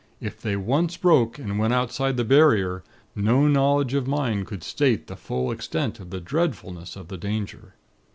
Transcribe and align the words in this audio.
If 0.19 0.41
they 0.41 0.55
once 0.55 0.97
broke, 0.97 1.37
and 1.37 1.59
went 1.59 1.73
outside 1.73 2.17
of 2.17 2.17
the 2.17 2.23
Barrier, 2.23 2.83
no 3.15 3.47
knowledge 3.47 3.93
of 3.93 4.07
mine 4.07 4.45
could 4.45 4.63
state 4.63 5.05
the 5.05 5.15
full 5.15 5.51
extent 5.51 5.99
of 5.99 6.09
the 6.09 6.19
dreadfulness 6.19 6.95
of 6.95 7.07
the 7.07 7.17
danger. 7.19 7.75